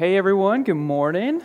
[0.00, 1.42] Hey everyone, good morning,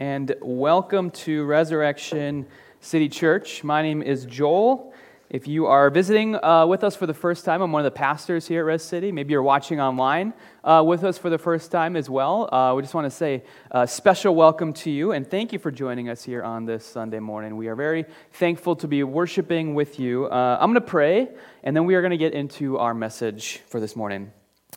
[0.00, 2.44] and welcome to Resurrection
[2.80, 3.62] City Church.
[3.62, 4.92] My name is Joel.
[5.30, 7.96] If you are visiting uh, with us for the first time, I'm one of the
[7.96, 9.12] pastors here at Res City.
[9.12, 10.34] Maybe you're watching online
[10.64, 12.52] uh, with us for the first time as well.
[12.52, 15.70] Uh, we just want to say a special welcome to you and thank you for
[15.70, 17.56] joining us here on this Sunday morning.
[17.56, 20.26] We are very thankful to be worshiping with you.
[20.26, 21.28] Uh, I'm going to pray,
[21.62, 24.32] and then we are going to get into our message for this morning.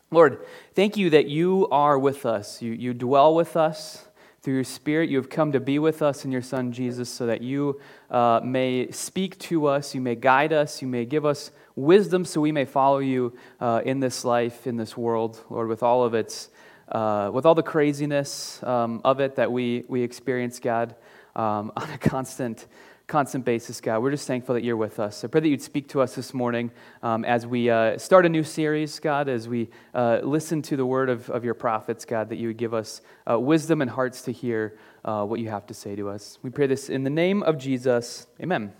[0.09, 0.39] Lord,
[0.73, 2.61] thank you that you are with us.
[2.61, 4.07] You, you dwell with us
[4.41, 5.09] through your Spirit.
[5.09, 8.39] You have come to be with us in your Son, Jesus, so that you uh,
[8.41, 12.53] may speak to us, you may guide us, you may give us wisdom so we
[12.53, 16.49] may follow you uh, in this life, in this world, Lord, with all of its.
[16.89, 20.95] Uh, with all the craziness um, of it that we, we experience, God,
[21.35, 22.65] um, on a constant
[23.07, 23.99] constant basis, God.
[23.99, 25.23] We're just thankful that you're with us.
[25.23, 26.71] I pray that you'd speak to us this morning
[27.01, 30.85] um, as we uh, start a new series, God, as we uh, listen to the
[30.85, 32.99] word of, of your prophets, God, that you would give us
[33.29, 36.37] uh, wisdom and hearts to hear uh, what you have to say to us.
[36.43, 38.27] We pray this in the name of Jesus.
[38.41, 38.73] Amen.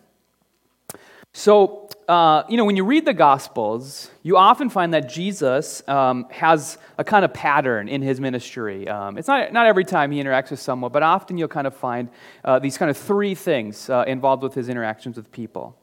[1.32, 6.26] So, uh, you know, when you read the Gospels, you often find that Jesus um,
[6.32, 8.88] has a kind of pattern in his ministry.
[8.88, 11.76] Um, it's not, not every time he interacts with someone, but often you'll kind of
[11.76, 12.08] find
[12.46, 15.78] uh, these kind of three things uh, involved with his interactions with people.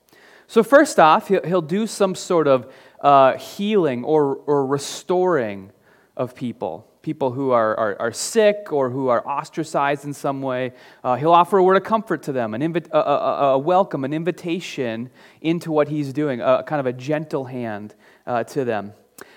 [0.46, 5.72] So, first off, he'll, he'll do some sort of uh, healing or, or restoring
[6.16, 10.72] of people people who are, are, are, sick or who are ostracized in some way.
[11.04, 14.04] Uh, he'll offer a word of comfort to them, an invi- a, a, a, welcome,
[14.04, 15.10] an invitation
[15.42, 17.94] into what he's doing, a kind of a gentle hand
[18.26, 18.94] uh, to them.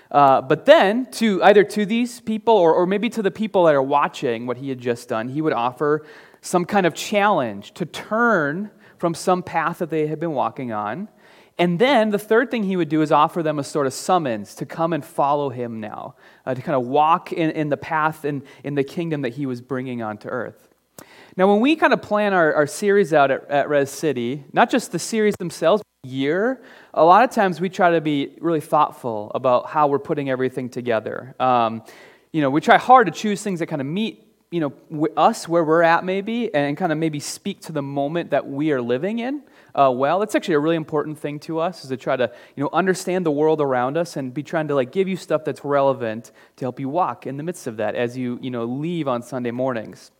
[0.09, 3.75] Uh, but then, to either to these people or, or maybe to the people that
[3.75, 6.05] are watching what he had just done, he would offer
[6.39, 11.09] some kind of challenge to turn from some path that they had been walking on
[11.57, 14.53] and then the third thing he would do is offer them a sort of summons
[14.55, 18.25] to come and follow him now, uh, to kind of walk in, in the path
[18.25, 20.69] in, in the kingdom that he was bringing onto earth.
[21.35, 24.69] Now, when we kind of plan our, our series out at, at Res City, not
[24.69, 26.61] just the series themselves, but year,
[26.93, 30.69] a lot of times we try to be really thoughtful about how we're putting everything
[30.69, 31.35] together.
[31.39, 31.83] Um,
[32.31, 35.47] you know, we try hard to choose things that kind of meet you know, us
[35.47, 38.81] where we're at maybe and kind of maybe speak to the moment that we are
[38.81, 39.43] living in
[39.77, 40.21] uh, well.
[40.21, 43.25] It's actually a really important thing to us is to try to you know understand
[43.25, 46.65] the world around us and be trying to like give you stuff that's relevant to
[46.65, 49.51] help you walk in the midst of that as you you know leave on Sunday
[49.51, 50.11] mornings.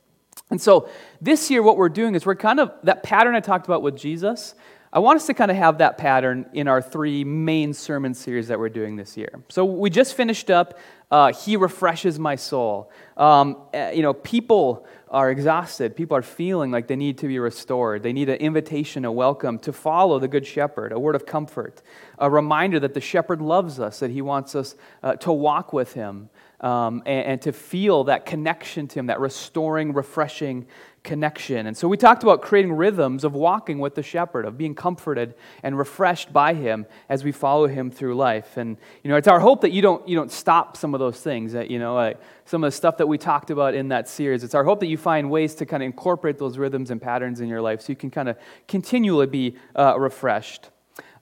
[0.49, 0.87] And so
[1.19, 3.97] this year, what we're doing is we're kind of that pattern I talked about with
[3.97, 4.55] Jesus.
[4.93, 8.47] I want us to kind of have that pattern in our three main sermon series
[8.47, 9.43] that we're doing this year.
[9.49, 10.79] So we just finished up
[11.11, 12.89] uh, He Refreshes My Soul.
[13.17, 15.95] Um, eh, you know, people are exhausted.
[15.95, 18.01] People are feeling like they need to be restored.
[18.01, 21.81] They need an invitation, a welcome to follow the Good Shepherd, a word of comfort,
[22.17, 25.93] a reminder that the Shepherd loves us, that He wants us uh, to walk with
[25.93, 26.29] Him
[26.61, 30.65] um, and, and to feel that connection to Him, that restoring, refreshing
[31.07, 31.67] connection.
[31.67, 35.35] And so we talked about creating rhythms of walking with the shepherd, of being comforted
[35.63, 38.57] and refreshed by him as we follow him through life.
[38.57, 41.21] And you know, it's our hope that you don't you don't stop some of those
[41.21, 44.09] things that you know, like some of the stuff that we talked about in that
[44.09, 44.43] series.
[44.43, 47.39] It's our hope that you find ways to kind of incorporate those rhythms and patterns
[47.39, 50.69] in your life so you can kind of continually be uh, refreshed.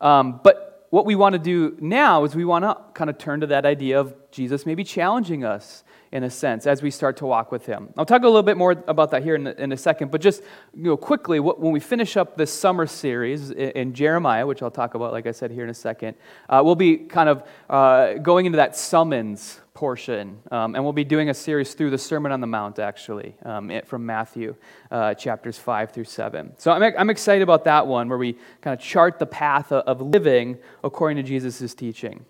[0.02, 3.42] Um, but what we want to do now is we want to kind of turn
[3.42, 5.84] to that idea of Jesus maybe challenging us
[6.16, 7.90] in a sense, as we start to walk with Him.
[7.98, 10.42] I'll talk a little bit more about that here in, in a second, but just
[10.74, 14.72] you know, quickly, when we finish up this summer series in, in Jeremiah, which I'll
[14.72, 16.16] talk about, like I said, here in a second,
[16.48, 20.40] uh, we'll be kind of uh, going into that summons portion.
[20.52, 23.70] Um, and we'll be doing a series through the Sermon on the Mount, actually, um,
[23.84, 24.56] from Matthew
[24.92, 26.54] uh, chapters 5 through 7.
[26.58, 30.00] So I'm, I'm excited about that one, where we kind of chart the path of
[30.00, 32.26] living according to Jesus' teaching.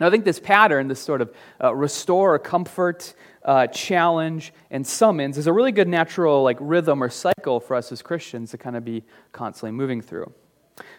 [0.00, 1.32] Now, I think this pattern, this sort of
[1.62, 7.08] uh, restore, comfort, uh, challenge, and summons, is a really good natural like rhythm or
[7.08, 10.32] cycle for us as Christians to kind of be constantly moving through.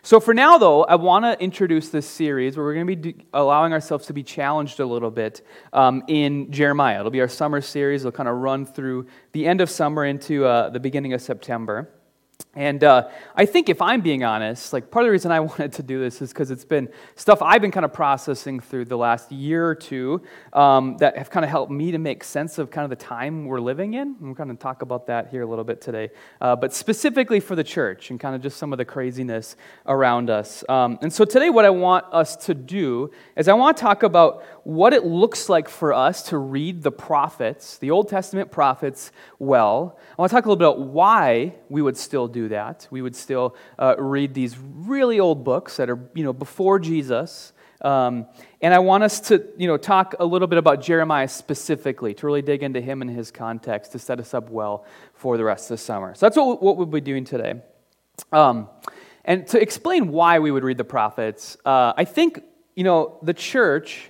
[0.02, 3.26] So, for now, though, I want to introduce this series where we're going to be
[3.34, 7.00] allowing ourselves to be challenged a little bit um, in Jeremiah.
[7.00, 8.04] It'll be our summer series.
[8.04, 11.90] It'll kind of run through the end of summer into uh, the beginning of September.
[12.56, 15.74] And uh, I think if I'm being honest, like part of the reason I wanted
[15.74, 18.98] to do this is because it's been stuff I've been kind of processing through the
[18.98, 20.22] last year or two
[20.54, 23.46] um, that have kind of helped me to make sense of kind of the time
[23.46, 24.16] we're living in.
[24.22, 26.12] I'm going to talk about that here a little bit today.
[26.40, 30.30] Uh, but specifically for the church and kind of just some of the craziness around
[30.30, 30.64] us.
[30.70, 34.04] Um, and so today, what I want us to do is I want to talk
[34.04, 39.12] about what it looks like for us to read the prophets, the Old Testament prophets,
[39.40, 40.00] well.
[40.18, 42.88] I want to talk a little bit about why we would still do that.
[42.92, 47.54] We would still uh, read these really old books that are, you know, before Jesus
[47.82, 48.26] Um,
[48.62, 52.26] and I want us to, you know, talk a little bit about Jeremiah specifically, to
[52.26, 55.70] really dig into him and his context to set us up well for the rest
[55.70, 56.16] of the summer.
[56.16, 57.62] So that's what, what we'll be doing today.
[58.32, 58.70] Um,
[59.24, 62.42] and to explain why we would read the prophets, uh, I think,
[62.76, 64.10] you know, the church,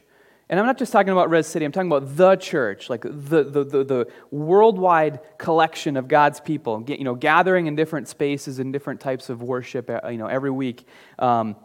[0.49, 3.43] and I'm not just talking about Res City, I'm talking about the church, like the,
[3.43, 8.71] the, the, the worldwide collection of God's people, you know, gathering in different spaces and
[8.71, 10.87] different types of worship, uh, you know, every week.
[11.17, 11.55] Um,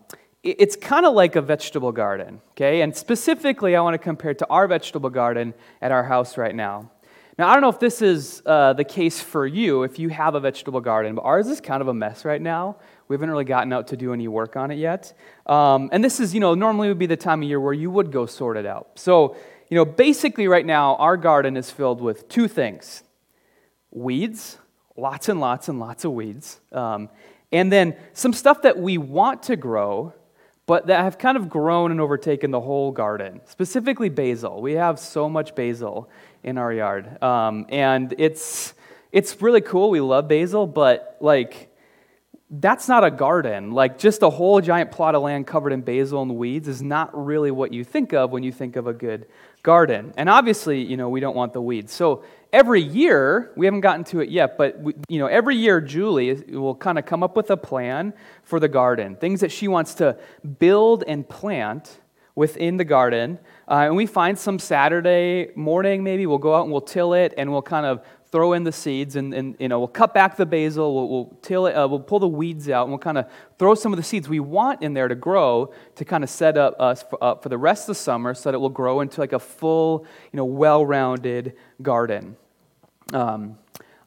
[0.43, 2.81] it's kind of like a vegetable garden, okay?
[2.81, 6.55] And specifically, I want to compare it to our vegetable garden at our house right
[6.55, 6.91] now.
[7.37, 10.35] Now, I don't know if this is uh, the case for you if you have
[10.35, 12.77] a vegetable garden, but ours is kind of a mess right now.
[13.11, 15.13] We haven't really gotten out to do any work on it yet.
[15.45, 17.91] Um, and this is, you know, normally would be the time of year where you
[17.91, 18.91] would go sort it out.
[18.95, 19.35] So,
[19.69, 23.03] you know, basically right now, our garden is filled with two things
[23.91, 24.59] weeds,
[24.97, 27.09] lots and lots and lots of weeds, um,
[27.51, 30.15] and then some stuff that we want to grow
[30.67, 34.63] but that have kind of grown and overtaken the whole garden, specifically basil.
[34.63, 36.09] We have so much basil
[36.45, 37.21] in our yard.
[37.21, 38.75] Um, and it's,
[39.11, 39.91] it's really cool.
[39.91, 41.70] We love basil, but like,
[42.51, 43.71] that's not a garden.
[43.71, 47.11] Like, just a whole giant plot of land covered in basil and weeds is not
[47.17, 49.27] really what you think of when you think of a good
[49.63, 50.13] garden.
[50.17, 51.93] And obviously, you know, we don't want the weeds.
[51.93, 55.81] So every year, we haven't gotten to it yet, but we, you know, every year
[55.81, 59.69] Julie will kind of come up with a plan for the garden, things that she
[59.69, 60.19] wants to
[60.59, 62.01] build and plant
[62.35, 63.39] within the garden.
[63.69, 67.35] Uh, and we find some Saturday morning, maybe we'll go out and we'll till it,
[67.37, 70.37] and we'll kind of throw in the seeds, and, and you know, we'll cut back
[70.37, 73.19] the basil, we'll, we'll till it, uh, we'll pull the weeds out, and we'll kind
[73.19, 73.27] of
[73.59, 76.57] throw some of the seeds we want in there to grow to kind of set
[76.57, 79.01] up us for, uh, for the rest of the summer, so that it will grow
[79.01, 82.37] into like a full, you know, well-rounded garden.
[83.13, 83.59] Um,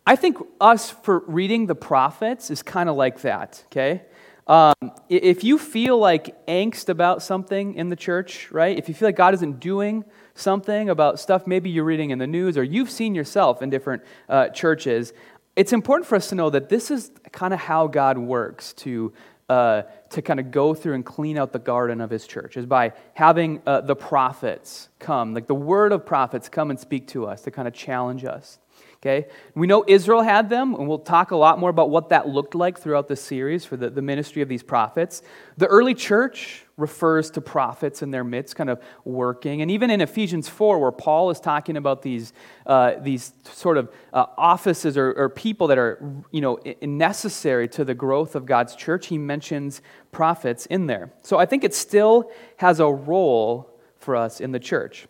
[0.05, 4.03] I think us for reading the prophets is kind of like that, okay?
[4.47, 8.77] Um, if you feel like angst about something in the church, right?
[8.77, 10.03] If you feel like God isn't doing
[10.35, 14.03] something about stuff maybe you're reading in the news or you've seen yourself in different
[14.29, 15.13] uh, churches,
[15.55, 19.13] it's important for us to know that this is kind of how God works to,
[19.49, 22.65] uh, to kind of go through and clean out the garden of his church, is
[22.65, 27.27] by having uh, the prophets come, like the word of prophets come and speak to
[27.27, 28.57] us to kind of challenge us.
[29.03, 29.27] Okay?
[29.53, 32.55] We know Israel had them, and we'll talk a lot more about what that looked
[32.55, 35.21] like throughout the series for the, the ministry of these prophets.
[35.57, 39.61] The early church refers to prophets in their midst, kind of working.
[39.61, 42.31] And even in Ephesians 4, where Paul is talking about these,
[42.65, 46.01] uh, these sort of uh, offices or, or, people that are
[46.31, 49.81] you know, necessary to the growth of God's church, he mentions
[50.13, 51.11] prophets in there.
[51.23, 55.07] So I think it still has a role for us in the church.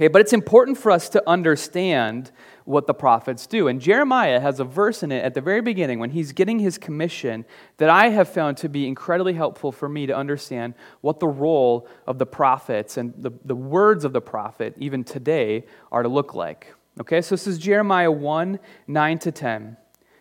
[0.00, 2.32] Okay, but it's important for us to understand
[2.70, 3.68] what the prophets do.
[3.68, 6.78] And Jeremiah has a verse in it at the very beginning when he's getting his
[6.78, 7.44] commission
[7.78, 11.88] that I have found to be incredibly helpful for me to understand what the role
[12.06, 16.34] of the prophets and the, the words of the prophet, even today, are to look
[16.34, 16.74] like.
[17.00, 19.76] Okay, so this is Jeremiah 1 9 to 10.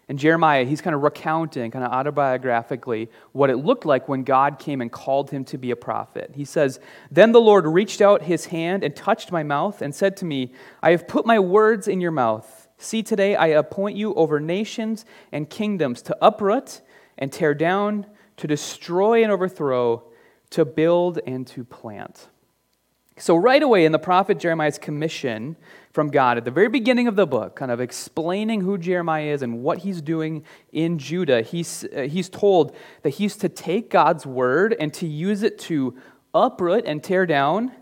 [0.10, 4.58] And Jeremiah, he's kind of recounting, kind of autobiographically, what it looked like when God
[4.58, 6.32] came and called him to be a prophet.
[6.34, 6.80] He says,
[7.12, 10.52] Then the Lord reached out his hand and touched my mouth and said to me,
[10.82, 12.68] I have put my words in your mouth.
[12.80, 16.82] See, today I appoint you over nations and kingdoms to uproot
[17.20, 18.08] and tear down,
[18.38, 20.04] to destroy and overthrow,
[20.50, 22.30] to build and to plant.
[23.22, 25.58] So, right away in the prophet Jeremiah's commission
[25.92, 29.42] from God at the very beginning of the book, kind of explaining who Jeremiah is
[29.42, 34.26] and what he's doing in Judah, he's, uh, he's told that he's to take God's
[34.26, 35.98] word and to use it to
[36.34, 37.74] uproot and tear down,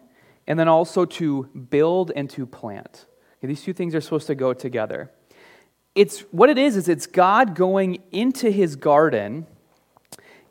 [0.48, 3.06] and then also to build and to plant.
[3.38, 5.12] Okay, these two things are supposed to go together.
[5.94, 9.46] It's what it is is it's God going into his garden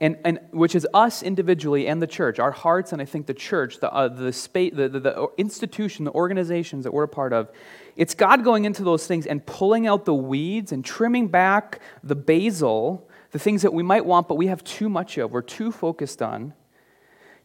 [0.01, 3.35] and, and which is us individually and the church, our hearts, and I think the
[3.35, 7.33] church, the, uh, the, space, the, the, the institution, the organizations that we're a part
[7.33, 7.51] of.
[7.97, 12.15] It's God going into those things and pulling out the weeds and trimming back the
[12.15, 15.73] basil, the things that we might want, but we have too much of, we're too
[15.73, 16.53] focused on,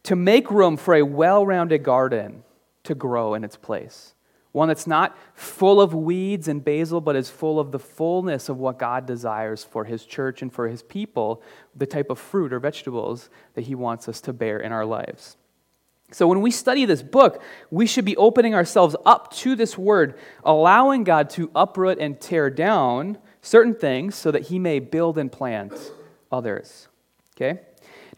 [0.02, 2.44] to make room for a well rounded garden
[2.84, 4.14] to grow in its place.
[4.52, 8.58] One that's not full of weeds and basil, but is full of the fullness of
[8.58, 11.42] what God desires for His church and for His people,
[11.74, 15.38] the type of fruit or vegetables that He wants us to bear in our lives.
[16.10, 20.18] So, when we study this book, we should be opening ourselves up to this word,
[20.44, 25.32] allowing God to uproot and tear down certain things so that He may build and
[25.32, 25.72] plant
[26.30, 26.88] others.
[27.34, 27.62] Okay?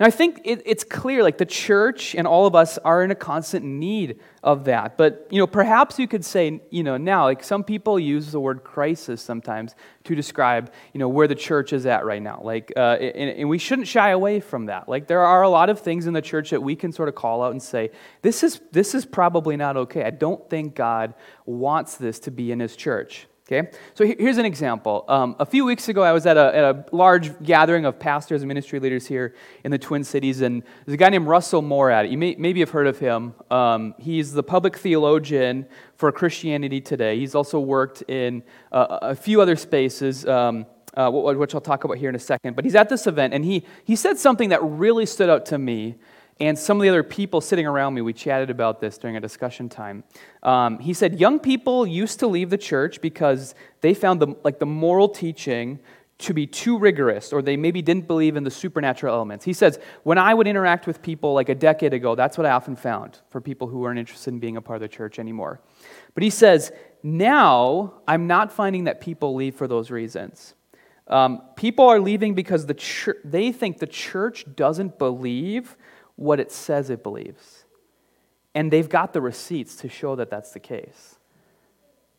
[0.00, 3.12] Now, I think it, it's clear, like the church and all of us are in
[3.12, 4.96] a constant need of that.
[4.96, 8.40] But, you know, perhaps you could say, you know, now, like some people use the
[8.40, 12.40] word crisis sometimes to describe, you know, where the church is at right now.
[12.42, 14.88] Like, uh, and, and we shouldn't shy away from that.
[14.88, 17.14] Like, there are a lot of things in the church that we can sort of
[17.14, 20.02] call out and say, this is, this is probably not okay.
[20.02, 21.14] I don't think God
[21.46, 23.28] wants this to be in his church.
[23.46, 25.04] Okay, so here's an example.
[25.06, 28.40] Um, a few weeks ago, I was at a, at a, large gathering of pastors
[28.40, 29.34] and ministry leaders here
[29.64, 32.10] in the Twin Cities, and there's a guy named Russell Moore at it.
[32.10, 33.34] You may, maybe have heard of him.
[33.50, 35.66] Um, he's the public theologian
[35.98, 37.18] for Christianity Today.
[37.18, 40.64] He's also worked in uh, a few other spaces, um,
[40.96, 42.56] uh, which I'll talk about here in a second.
[42.56, 45.58] But he's at this event, and he, he said something that really stood out to
[45.58, 45.96] me
[46.40, 49.20] and some of the other people sitting around me, we chatted about this during a
[49.20, 50.02] discussion time.
[50.42, 54.58] Um, he said young people used to leave the church because they found the, like
[54.58, 55.78] the moral teaching
[56.16, 59.44] to be too rigorous, or they maybe didn't believe in the supernatural elements.
[59.44, 62.50] He says, when I would interact with people like a decade ago, that's what I
[62.50, 65.60] often found for people who weren't interested in being a part of the church anymore.
[66.14, 66.72] But he says,
[67.02, 70.54] now I'm not finding that people leave for those reasons.
[71.08, 75.76] Um, people are leaving because the church, they think the church doesn't believe
[76.16, 77.64] what it says it believes.
[78.54, 81.16] And they've got the receipts to show that that's the case.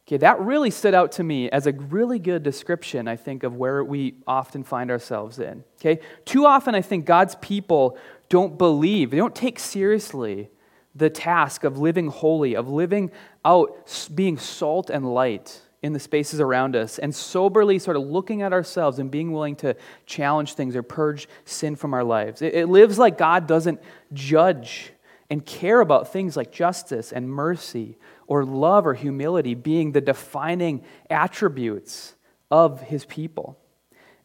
[0.08, 3.56] Okay, that really stood out to me as a really good description, I think, of
[3.56, 5.64] where we often find ourselves in.
[5.80, 6.00] Okay?
[6.26, 7.98] Too often, I think God's people
[8.30, 10.50] don't believe, they don't take seriously
[10.94, 13.12] the task of living holy, of living
[13.44, 18.42] out, being salt and light in the spaces around us and soberly sort of looking
[18.42, 19.76] at ourselves and being willing to
[20.08, 22.42] challenge things or purge sin from our lives.
[22.42, 23.80] It, it, lives like God doesn't
[24.12, 24.92] judge
[25.30, 30.84] and care about things like justice and mercy or love or humility being the defining
[31.08, 32.16] attributes
[32.50, 33.56] of his people.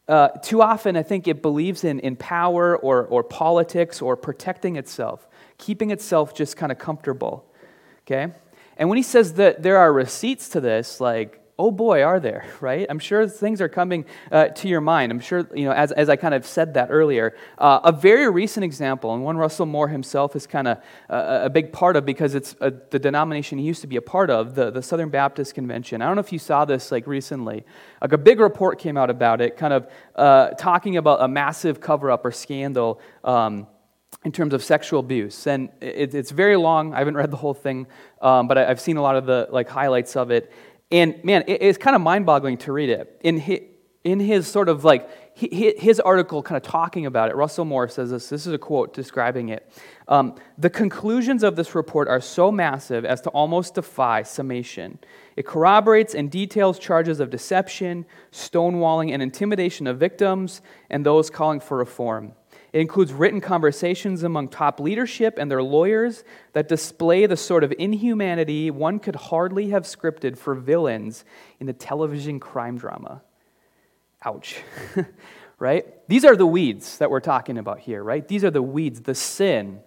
[0.07, 4.77] Uh, too often, I think it believes in, in power or, or politics or protecting
[4.77, 5.27] itself,
[5.59, 7.45] keeping itself just kind of comfortable.
[8.07, 8.33] Okay?
[8.77, 12.45] And when he says that there are receipts to this, like oh boy, are there,
[12.59, 12.87] right?
[12.89, 15.11] I'm sure things are coming uh, to your mind.
[15.11, 17.35] I'm sure, you know, as, as I kind of said that earlier.
[17.57, 20.77] Uh, a very recent example, and one Russell Moore himself is kind of
[21.09, 24.01] uh, a big part of because it's a, the denomination he used to be a
[24.01, 26.01] part of, the, the Southern Baptist Convention.
[26.01, 27.63] I don't know if you saw this like recently.
[28.01, 31.79] Like a big report came out about it, kind of uh, talking about a massive
[31.79, 32.99] cover up or scandal.
[33.23, 33.67] Um,
[34.23, 37.53] in terms of sexual abuse and it, it's very long i haven't read the whole
[37.53, 37.87] thing
[38.21, 40.51] um, but I, have seen a lot of the like highlights of it
[40.91, 43.19] and man, it's kind of mind boggling to read it.
[43.23, 43.59] In his,
[44.03, 48.11] in his sort of like, his article kind of talking about it, Russell Moore says
[48.11, 48.29] this.
[48.29, 49.71] This is a quote describing it.
[50.07, 54.99] Um, the conclusions of this report are so massive as to almost defy summation.
[55.35, 61.59] It corroborates and details charges of deception, stonewalling, and intimidation of victims and those calling
[61.59, 62.33] for reform.
[62.73, 66.23] It includes written conversations among top leadership and their lawyers
[66.53, 71.25] that display the sort of inhumanity one could hardly have scripted for villains
[71.59, 73.21] in a television crime drama.
[74.23, 74.61] Ouch.
[75.59, 75.85] right?
[76.07, 78.25] These are the weeds that we're talking about here, right?
[78.25, 79.81] These are the weeds, the sin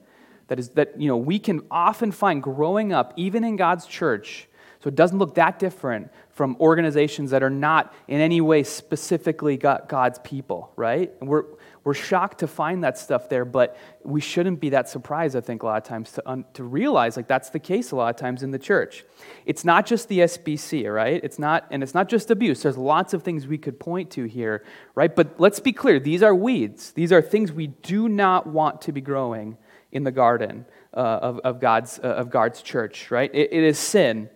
[0.48, 4.48] that is that you know we can often find growing up even in God's church.
[4.80, 9.56] So it doesn't look that different from organizations that are not in any way specifically
[9.56, 11.10] God's people, right?
[11.20, 11.44] And we're
[11.84, 15.62] we're shocked to find that stuff there, but we shouldn't be that surprised, I think,
[15.62, 18.16] a lot of times to, un- to realize like that's the case a lot of
[18.16, 19.04] times in the church.
[19.44, 21.20] It's not just the SBC, right?
[21.22, 22.62] It's not, and it's not just abuse.
[22.62, 24.64] There's lots of things we could point to here,
[24.94, 25.14] right?
[25.14, 28.92] But let's be clear these are weeds, these are things we do not want to
[28.92, 29.58] be growing
[29.92, 30.64] in the garden
[30.94, 33.32] uh, of, of, God's, uh, of God's church, right?
[33.34, 34.30] it, it is sin.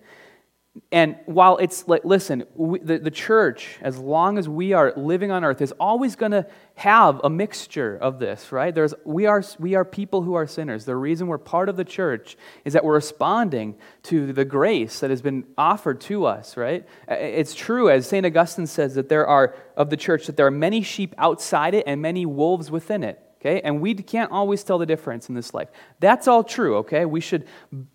[0.90, 5.30] And while it's like, listen, we, the, the church, as long as we are living
[5.30, 6.46] on earth, is always going to
[6.76, 8.74] have a mixture of this, right?
[8.74, 10.84] There's, we, are, we are people who are sinners.
[10.84, 15.10] The reason we're part of the church is that we're responding to the grace that
[15.10, 16.86] has been offered to us, right?
[17.08, 18.24] It's true, as St.
[18.24, 21.84] Augustine says, that there are, of the church, that there are many sheep outside it
[21.86, 23.20] and many wolves within it.
[23.40, 23.60] Okay?
[23.60, 25.68] And we can't always tell the difference in this life.
[26.00, 27.04] That's all true, okay?
[27.04, 27.46] We should,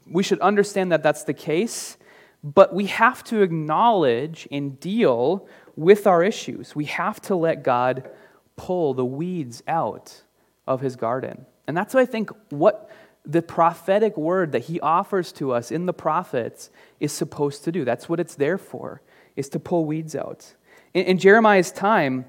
[0.08, 1.98] we should understand that that's the case
[2.44, 6.76] but we have to acknowledge and deal with our issues.
[6.76, 8.10] We have to let God
[8.58, 10.24] pull the weeds out
[10.68, 11.46] of his garden.
[11.68, 12.90] And that's what I think what
[13.26, 16.70] the prophetic word that he offers to us in the prophets
[17.00, 17.86] is supposed to do.
[17.86, 19.02] That's what it's there for,
[19.38, 20.54] is to pull weeds out.
[20.94, 22.26] In, in Jeremiah's time,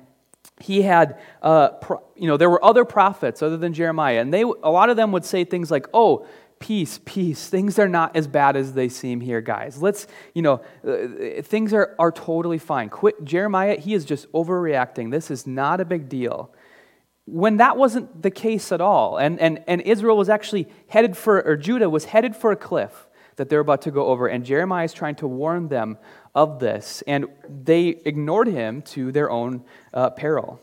[0.60, 4.42] he had, uh, pro, you know, there were other prophets other than Jeremiah, and they,
[4.42, 6.26] a lot of them would say things like, oh,
[6.58, 7.48] peace, peace.
[7.48, 9.82] Things are not as bad as they seem here, guys.
[9.82, 12.88] Let's, you know, uh, things are, are totally fine.
[12.88, 15.10] Quit, Jeremiah, he is just overreacting.
[15.10, 16.50] This is not a big deal.
[17.26, 19.16] when that wasn't the case at all.
[19.16, 23.08] And, and, and Israel was actually headed for, or Judah was headed for a cliff
[23.36, 24.26] that they're about to go over.
[24.26, 25.98] And Jeremiah is trying to warn them
[26.34, 27.02] of this.
[27.06, 30.60] And they ignored him to their own uh, peril.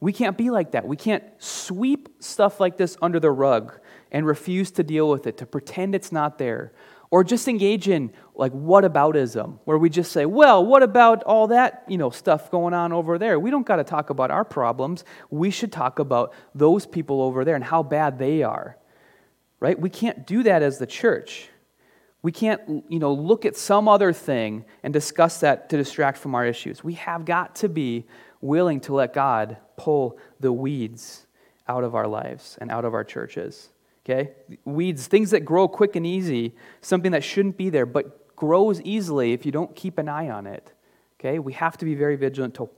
[0.00, 0.86] We can't be like that.
[0.86, 3.78] We can't sweep stuff like this under the rug
[4.12, 6.72] and refuse to deal with it, to pretend it's not there.
[7.10, 11.84] Or just engage in like whataboutism, where we just say, well, what about all that
[11.88, 13.40] you know, stuff going on over there?
[13.40, 15.04] We don't got to talk about our problems.
[15.28, 18.78] We should talk about those people over there and how bad they are.
[19.60, 19.78] Right?
[19.78, 21.48] We can't do that as the church.
[22.22, 26.34] We can't, you know, look at some other thing and discuss that to distract from
[26.34, 26.84] our issues.
[26.84, 28.06] We have got to be
[28.40, 31.26] willing to let God pull the weeds
[31.68, 33.71] out of our lives and out of our churches.
[34.04, 34.32] Okay?
[34.64, 39.32] Weeds, things that grow quick and easy, something that shouldn't be there, but grows easily
[39.32, 40.72] if you don't keep an eye on it.
[41.20, 41.38] Okay?
[41.38, 42.70] We have to be very vigilant to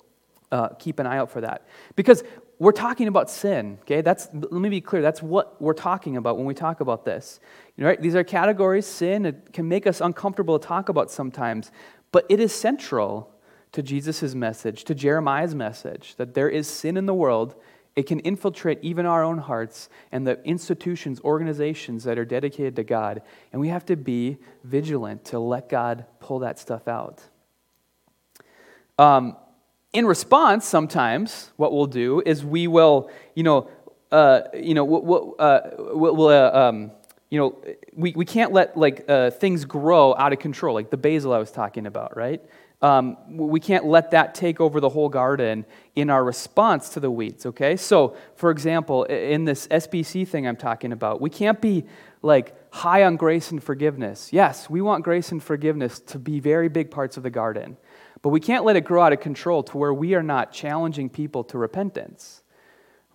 [0.53, 1.67] uh, keep an eye out for that.
[1.97, 2.23] Because
[2.59, 4.01] we're talking about sin, okay?
[4.01, 5.03] That's, let me be clear.
[5.03, 7.41] That's what we're talking about when we talk about this.
[7.77, 8.01] You know, right?
[8.01, 8.87] These are categories.
[8.87, 11.73] Sin it can make us uncomfortable to talk about sometimes,
[12.13, 13.31] but it is central
[13.73, 17.57] to Jesus' message, to Jeremiah's message, that there is sin in the world.
[17.97, 22.85] It can infiltrate even our own hearts and the institutions, organizations that are dedicated to
[22.85, 23.23] God.
[23.53, 27.23] And we have to be vigilant to let God pull that stuff out.
[28.99, 29.37] Um,
[29.93, 33.71] in response, sometimes what we'll do is we will, you know,
[34.11, 36.91] uh, you know, we'll, uh, we'll uh, um,
[37.31, 37.59] you know,
[37.95, 41.39] we, we can't let like uh, things grow out of control, like the basil I
[41.39, 42.41] was talking about, right?
[42.85, 45.65] Um, we can't let that take over the whole garden
[45.95, 47.77] in our response to the weeds, okay?
[47.77, 51.87] So, for example, in this SBC thing I'm talking about, we can't be
[52.21, 54.35] like high on grace and forgiveness.
[54.35, 57.79] Yes, we want grace and forgiveness to be very big parts of the garden.
[58.21, 61.09] But we can't let it grow out of control to where we are not challenging
[61.09, 62.43] people to repentance,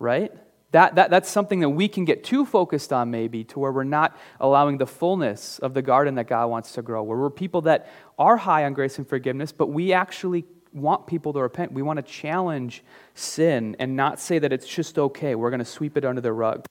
[0.00, 0.32] right?
[0.72, 3.84] That, that, that's something that we can get too focused on, maybe, to where we're
[3.84, 7.62] not allowing the fullness of the garden that God wants to grow, where we're people
[7.62, 11.72] that are high on grace and forgiveness, but we actually want people to repent.
[11.72, 12.84] We want to challenge
[13.14, 15.34] sin and not say that it's just okay.
[15.34, 16.64] We're going to sweep it under the rug.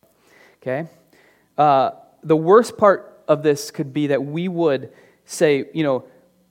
[0.62, 0.88] Okay?
[1.58, 1.92] Uh,
[2.24, 4.94] the worst part of this could be that we would
[5.26, 6.06] say, you know,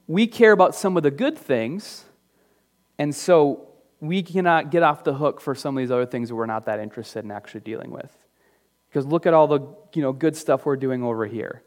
[0.06, 2.04] we care about some of the good things,
[2.98, 3.67] and so
[4.00, 6.66] we cannot get off the hook for some of these other things that we're not
[6.66, 8.12] that interested in actually dealing with.
[8.88, 9.60] Because look at all the
[9.92, 11.62] you know, good stuff we're doing over here.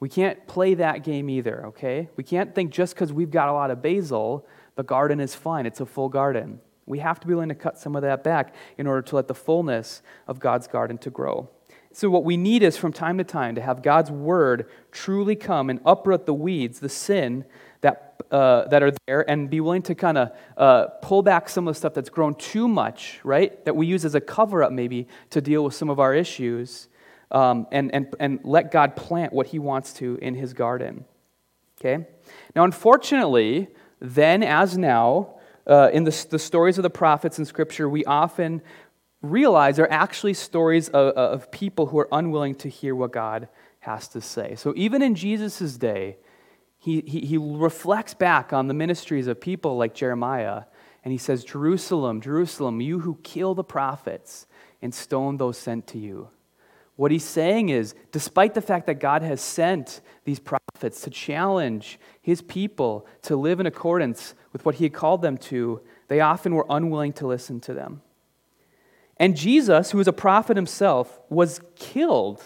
[0.00, 2.08] We can't play that game either, okay?
[2.16, 5.66] We can't think just because we've got a lot of basil, the garden is fine.
[5.66, 6.60] It's a full garden.
[6.86, 9.28] We have to be willing to cut some of that back in order to let
[9.28, 11.48] the fullness of God's garden to grow.
[11.92, 15.70] So what we need is from time to time to have God's word truly come
[15.70, 17.44] and uproot the weeds, the sin
[17.80, 21.66] that, uh, that are there and be willing to kind of uh, pull back some
[21.66, 23.64] of the stuff that's grown too much, right?
[23.64, 26.88] That we use as a cover up maybe to deal with some of our issues
[27.30, 31.04] um, and, and, and let God plant what He wants to in His garden.
[31.80, 32.06] Okay?
[32.54, 33.68] Now, unfortunately,
[34.00, 38.62] then as now, uh, in the, the stories of the prophets in Scripture, we often
[39.22, 43.48] realize are actually stories of, of people who are unwilling to hear what God
[43.80, 44.54] has to say.
[44.56, 46.16] So even in Jesus' day,
[46.80, 50.62] he, he, he reflects back on the ministries of people like Jeremiah,
[51.04, 54.46] and he says, Jerusalem, Jerusalem, you who kill the prophets
[54.80, 56.30] and stone those sent to you.
[56.96, 61.98] What he's saying is, despite the fact that God has sent these prophets to challenge
[62.20, 66.54] his people to live in accordance with what he had called them to, they often
[66.54, 68.00] were unwilling to listen to them.
[69.18, 72.42] And Jesus, who was a prophet himself, was killed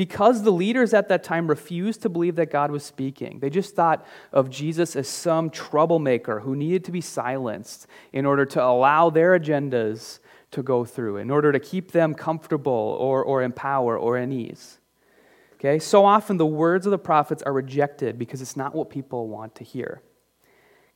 [0.00, 3.38] because the leaders at that time refused to believe that God was speaking.
[3.38, 8.46] They just thought of Jesus as some troublemaker who needed to be silenced in order
[8.46, 10.20] to allow their agendas
[10.52, 14.32] to go through, in order to keep them comfortable or, or in power or in
[14.32, 14.78] ease.
[15.56, 15.78] Okay?
[15.78, 19.54] So often the words of the prophets are rejected because it's not what people want
[19.56, 20.00] to hear.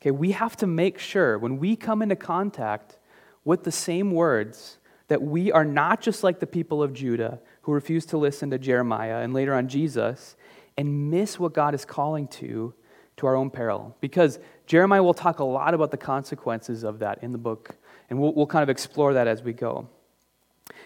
[0.01, 2.97] Okay, we have to make sure when we come into contact
[3.45, 7.73] with the same words that we are not just like the people of Judah who
[7.73, 10.37] refuse to listen to Jeremiah and later on Jesus
[10.77, 12.75] and miss what God is calling to
[13.17, 13.97] to our own peril.
[14.01, 17.77] Because Jeremiah will talk a lot about the consequences of that in the book,
[18.11, 19.89] and we'll, we'll kind of explore that as we go.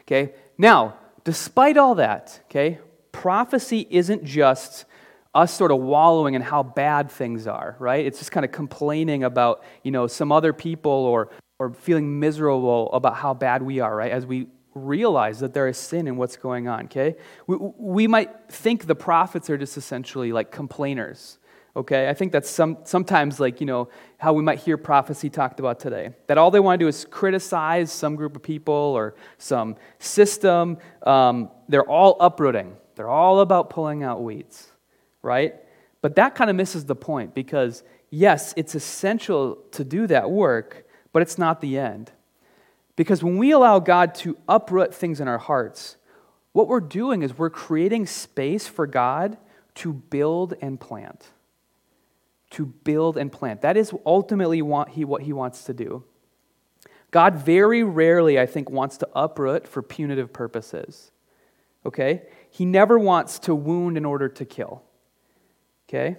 [0.02, 2.78] Okay, now, despite all that, okay,
[3.12, 4.84] prophecy isn't just
[5.34, 8.04] us sort of wallowing in how bad things are, right?
[8.04, 12.92] It's just kind of complaining about, you know, some other people or, or feeling miserable
[12.92, 14.12] about how bad we are, right?
[14.12, 17.16] As we realize that there is sin in what's going on, okay?
[17.46, 21.38] We, we might think the prophets are just essentially like complainers,
[21.78, 25.60] Okay, I think that's some, sometimes like, you know, how we might hear prophecy talked
[25.60, 26.10] about today.
[26.26, 30.78] That all they want to do is criticize some group of people or some system.
[31.04, 34.72] Um, they're all uprooting, they're all about pulling out weeds,
[35.22, 35.54] right?
[36.02, 40.84] But that kind of misses the point because, yes, it's essential to do that work,
[41.18, 42.12] but it's not the end.
[42.94, 45.96] Because when we allow God to uproot things in our hearts,
[46.52, 49.36] what we're doing is we're creating space for God
[49.74, 51.26] to build and plant
[52.50, 53.60] to build and plant.
[53.60, 56.04] That is ultimately what he, wants to do.
[57.10, 61.10] God very rarely, I think, wants to uproot for punitive purposes.
[61.84, 62.22] Okay?
[62.50, 64.82] He never wants to wound in order to kill.
[65.88, 66.16] Okay?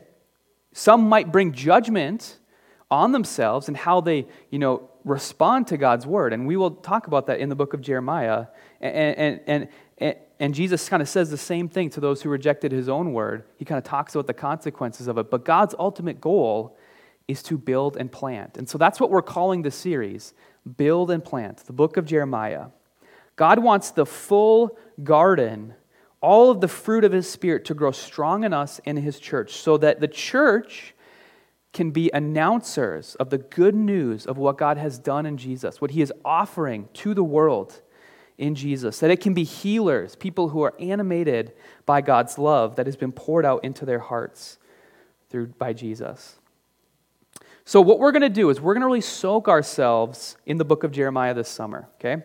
[0.74, 2.38] Some might bring judgment
[2.92, 6.34] on themselves and how they, you know, respond to God's word.
[6.34, 8.48] And we will talk about that in the book of Jeremiah.
[8.82, 12.72] And, and, and, and, Jesus kind of says the same thing to those who rejected
[12.72, 13.44] his own word.
[13.58, 15.30] He kind of talks about the consequences of it.
[15.30, 16.78] But God's ultimate goal
[17.28, 18.58] is to build and plant.
[18.58, 20.34] And so that's what we're calling the series
[20.78, 22.68] Build and Plant, the book of Jeremiah.
[23.36, 25.74] God wants the full garden,
[26.22, 29.54] all of the fruit of his spirit to grow strong in us in his church
[29.54, 30.94] so that the church
[31.72, 35.92] can be announcers of the good news of what God has done in Jesus, what
[35.92, 37.82] he is offering to the world
[38.38, 41.54] in Jesus, that it can be healers, people who are animated
[41.86, 44.58] by God's love that has been poured out into their hearts
[45.30, 46.40] through by Jesus.
[47.66, 50.66] So what we're going to do is we're going to really soak ourselves in the
[50.66, 52.24] book of Jeremiah this summer, okay?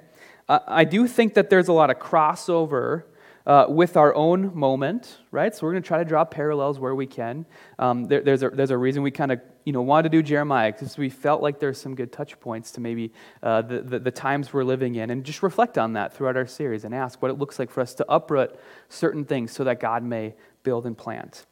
[0.49, 3.05] Uh, I do think that there's a lot of crossover
[3.47, 5.55] uh, with our own moment, right?
[5.55, 7.45] So we're going to try to draw parallels where we can.
[7.79, 10.23] Um, there, there's, a, there's a reason we kind of you know, wanted to do
[10.23, 13.99] Jeremiah because we felt like there's some good touch points to maybe uh, the, the,
[13.99, 17.21] the, times we're living in and just reflect on that throughout our series and ask
[17.23, 20.87] what it looks like for us to uproot certain things so that God may build
[20.87, 21.47] and plant.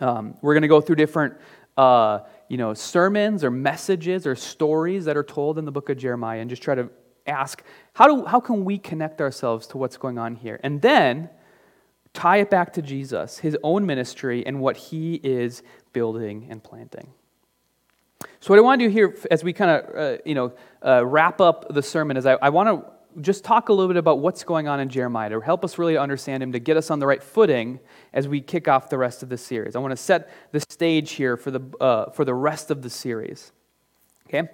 [0.00, 1.34] Um, we're going to go through different
[1.76, 5.96] uh, you know, sermons or messages or stories that are told in the book of
[5.96, 6.90] Jeremiah and just try to
[7.26, 7.62] ask,
[7.94, 10.60] how, do, how can we connect ourselves to what's going on here?
[10.62, 11.30] And then
[12.12, 17.08] tie it back to Jesus, his own ministry, and what he is building and planting.
[18.40, 20.52] So, what I want to do here as we kind of uh, you know,
[20.84, 23.96] uh, wrap up the sermon is I, I want to just talk a little bit
[23.96, 26.90] about what's going on in Jeremiah to help us really understand him, to get us
[26.90, 27.80] on the right footing
[28.12, 29.74] as we kick off the rest of the series.
[29.74, 32.90] I want to set the stage here for the, uh, for the rest of the
[32.90, 33.52] series.
[34.28, 34.48] Okay?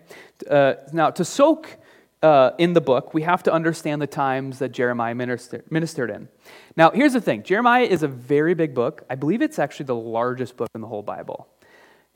[0.51, 1.77] Uh, now, to soak
[2.23, 6.29] uh, in the book, we have to understand the times that Jeremiah ministered, ministered in.
[6.77, 9.05] Now, here's the thing Jeremiah is a very big book.
[9.11, 11.49] I believe it's actually the largest book in the whole Bible.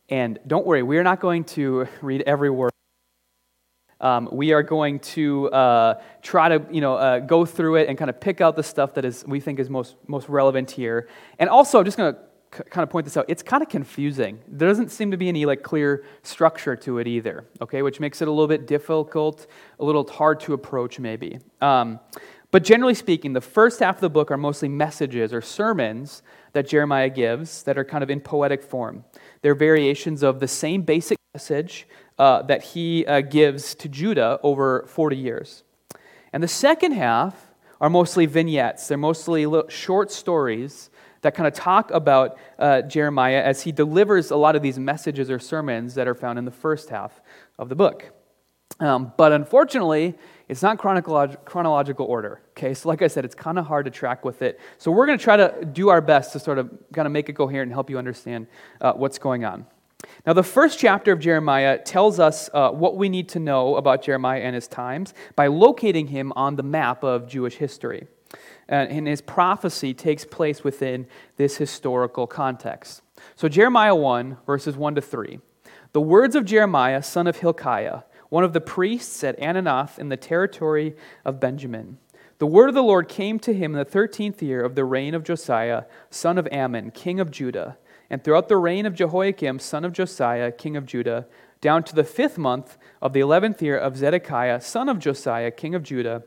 [0.09, 2.73] And don't worry, we are not going to read every word.
[4.01, 7.99] Um, we are going to uh, try to you know, uh, go through it and
[7.99, 11.07] kind of pick out the stuff that is, we think is most, most relevant here.
[11.39, 13.27] And also, I'm just going to kind of point this out.
[13.29, 14.41] It's kind of confusing.
[14.49, 17.45] There doesn't seem to be any like clear structure to it either.
[17.61, 19.47] Okay, which makes it a little bit difficult,
[19.79, 21.39] a little hard to approach maybe.
[21.61, 22.01] Um,
[22.51, 26.67] but generally speaking, the first half of the book are mostly messages or sermons that
[26.67, 29.05] Jeremiah gives that are kind of in poetic form.
[29.43, 31.87] They're variations of the same basic message
[32.19, 35.63] uh, that he uh, gives to Judah over 40 years.
[36.33, 38.89] And the second half are mostly vignettes.
[38.89, 40.91] They're mostly short stories
[41.23, 45.31] that kind of talk about uh, Jeremiah as he delivers a lot of these messages
[45.31, 47.21] or sermons that are found in the first half
[47.59, 48.13] of the book.
[48.79, 50.17] Um, but unfortunately,
[50.49, 52.41] it's not chronolog- chronological order.
[52.51, 54.59] Okay, so like I said, it's kind of hard to track with it.
[54.79, 57.29] So we're going to try to do our best to sort of kind of make
[57.29, 58.47] it coherent and help you understand
[58.81, 59.67] uh, what's going on.
[60.27, 64.03] Now, the first chapter of Jeremiah tells us uh, what we need to know about
[64.03, 68.07] Jeremiah and his times by locating him on the map of Jewish history
[68.71, 71.07] Uh, and his prophecy takes place within
[71.37, 73.03] this historical context.
[73.35, 75.41] So, Jeremiah 1, verses 1 to 3.
[75.93, 80.17] The words of Jeremiah, son of Hilkiah, one of the priests at Anathoth in the
[80.17, 81.99] territory of Benjamin.
[82.39, 85.15] The word of the Lord came to him in the thirteenth year of the reign
[85.15, 87.77] of Josiah, son of Amon, king of Judah,
[88.09, 91.27] and throughout the reign of Jehoiakim, son of Josiah, king of Judah,
[91.61, 95.75] down to the fifth month of the eleventh year of Zedekiah, son of Josiah, king
[95.75, 96.23] of Judah,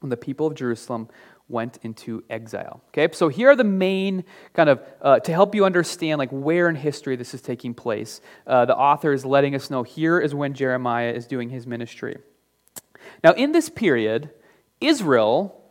[0.00, 1.08] when the people of Jerusalem
[1.52, 2.82] went into exile.
[2.88, 6.68] Okay, so here are the main kind of uh, to help you understand like where
[6.68, 8.20] in history this is taking place.
[8.46, 12.18] Uh, the author is letting us know here is when Jeremiah is doing his ministry.
[13.22, 14.30] Now, in this period,
[14.80, 15.62] Israel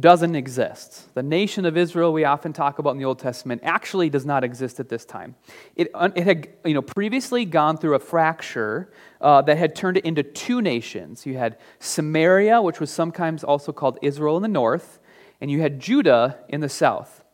[0.00, 1.14] doesn't exist.
[1.14, 4.42] The nation of Israel we often talk about in the Old Testament actually does not
[4.42, 5.36] exist at this time.
[5.76, 10.04] It, it had you know, previously gone through a fracture uh, that had turned it
[10.04, 11.24] into two nations.
[11.24, 14.98] You had Samaria, which was sometimes also called Israel in the north,
[15.40, 17.24] and you had Judah in the south.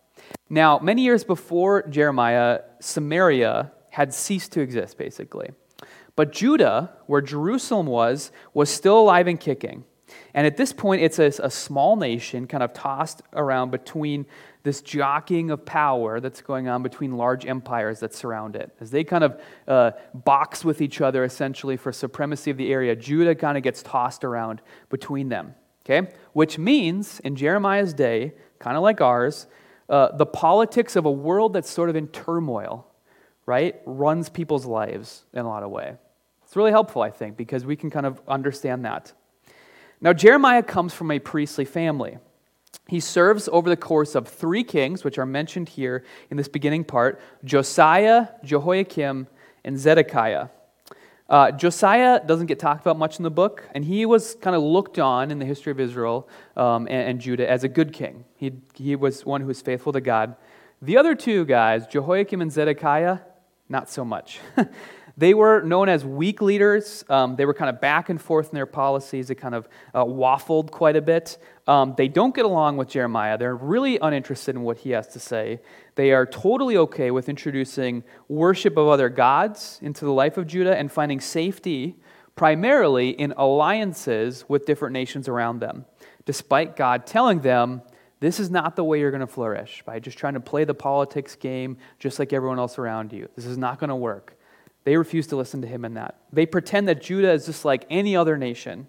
[0.49, 5.51] Now, many years before Jeremiah, Samaria had ceased to exist, basically.
[6.15, 9.85] But Judah, where Jerusalem was, was still alive and kicking.
[10.35, 14.27] And at this point, it's a, a, small nation kind of tossed around between
[14.63, 18.71] this jockeying of power that's going on between large empires that surround it.
[18.81, 22.95] As they kind of uh, box with each other essentially for supremacy of the area,
[22.95, 24.61] Judah kind of gets tossed around
[24.91, 25.55] between them.
[25.85, 26.09] Okay?
[26.33, 29.47] Which means, in Jeremiah's day, kind of like ours,
[29.89, 32.87] uh, the politics of a world that's sort of in turmoil,
[33.47, 35.97] right, runs people's lives in a lot of way.
[36.45, 39.13] It's really helpful, I think, because we can kind of understand that.
[40.01, 42.19] Now, Jeremiah comes from a priestly family.
[42.89, 46.85] He serves over the course of three kings, which are mentioned here in this beginning
[46.85, 49.29] part Josiah, Jehoiakim,
[49.65, 50.49] and Zedekiah.
[51.33, 54.63] Uh, Josiah doesn't get talked about much in the book, and he was kind of
[54.63, 58.27] looked on in the history of Israel um, and, and, Judah as a good king.
[58.37, 60.37] He, he was one who was faithful to God.
[60.83, 63.21] The other two guys, Jehoiakim and Zedekiah,
[63.71, 64.41] not so much.
[65.17, 67.05] They were known as weak leaders.
[67.09, 69.29] Um, they were kind of back and forth in their policies.
[69.29, 71.39] They kind of uh, waffled quite a bit.
[71.67, 73.39] Um, they don't get along with Jeremiah.
[73.39, 75.61] They're really uninterested in what he has to say.
[75.95, 80.77] They are totally okay with introducing worship of other gods into the life of Judah
[80.77, 81.97] and finding safety
[82.35, 85.85] primarily in alliances with different nations around them,
[86.25, 87.83] despite God telling them,
[88.21, 90.75] this is not the way you're going to flourish by just trying to play the
[90.75, 93.29] politics game just like everyone else around you.
[93.37, 94.39] This is not going to work.
[94.85, 96.21] They refuse to listen to him in that.
[96.33, 98.87] They pretend that Judah is just like any other nation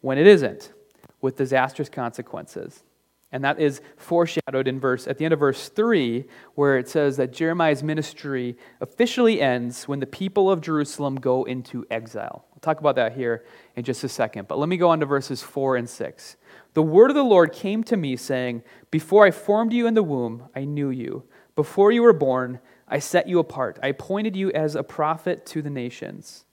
[0.00, 0.72] when it isn't,
[1.20, 2.84] with disastrous consequences.
[3.30, 7.18] And that is foreshadowed in verse at the end of verse 3 where it says
[7.18, 12.46] that Jeremiah's ministry officially ends when the people of Jerusalem go into exile.
[12.50, 13.44] We'll talk about that here
[13.76, 16.36] in just a second, but let me go on to verses 4 and 6.
[16.72, 20.02] The word of the Lord came to me saying, "Before I formed you in the
[20.02, 21.24] womb, I knew you.
[21.54, 23.78] Before you were born, I set you apart.
[23.82, 26.46] I appointed you as a prophet to the nations.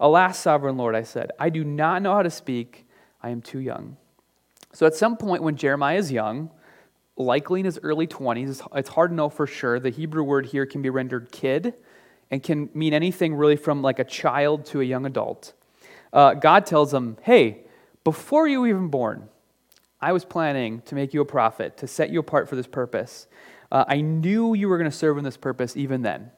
[0.00, 2.86] Alas, sovereign Lord, I said, I do not know how to speak.
[3.22, 3.96] I am too young.
[4.76, 6.50] So at some point when Jeremiah is young,
[7.16, 9.80] likely in his early 20s, it's hard to know for sure.
[9.80, 11.72] The Hebrew word here can be rendered kid
[12.30, 15.54] and can mean anything really from like a child to a young adult.
[16.12, 17.62] Uh, God tells him, Hey,
[18.04, 19.30] before you were even born,
[19.98, 23.28] I was planning to make you a prophet, to set you apart for this purpose.
[23.72, 26.32] Uh, I knew you were going to serve in this purpose even then.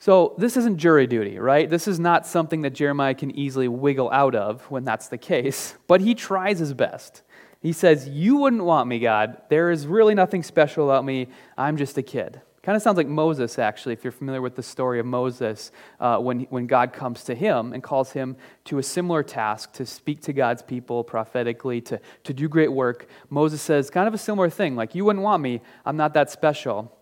[0.00, 1.68] So, this isn't jury duty, right?
[1.68, 5.74] This is not something that Jeremiah can easily wiggle out of when that's the case,
[5.88, 7.22] but he tries his best.
[7.60, 9.42] He says, You wouldn't want me, God.
[9.48, 11.26] There is really nothing special about me.
[11.56, 12.40] I'm just a kid.
[12.62, 16.18] Kind of sounds like Moses, actually, if you're familiar with the story of Moses, uh,
[16.18, 20.20] when, when God comes to him and calls him to a similar task to speak
[20.22, 23.08] to God's people prophetically, to, to do great work.
[23.30, 26.30] Moses says kind of a similar thing, like, You wouldn't want me, I'm not that
[26.30, 26.94] special.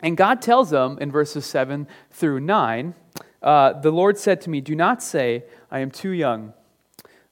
[0.00, 2.94] And God tells him in verses 7 through 9,
[3.42, 6.52] uh, The Lord said to me, Do not say, I am too young.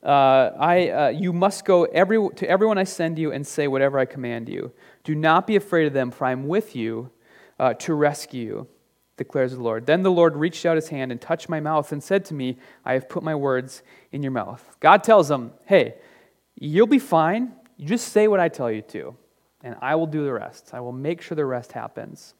[0.03, 3.99] Uh, I, uh, you must go every, to everyone I send you and say whatever
[3.99, 4.73] I command you.
[5.03, 7.11] Do not be afraid of them, for I am with you
[7.59, 8.69] uh, to rescue you,
[9.17, 9.87] declares the Lord.
[9.87, 12.59] Then the Lord reached out his hand and touched my mouth and said to me,
[12.85, 14.77] I have put my words in your mouth.
[14.81, 15.95] God tells him, Hey,
[16.55, 17.53] you'll be fine.
[17.77, 19.17] You just say what I tell you to,
[19.63, 20.71] and I will do the rest.
[20.73, 22.35] I will make sure the rest happens.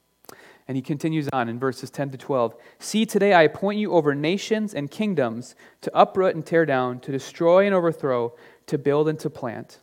[0.67, 4.15] And he continues on in verses 10 to 12 See, today I appoint you over
[4.15, 8.35] nations and kingdoms to uproot and tear down, to destroy and overthrow,
[8.67, 9.81] to build and to plant.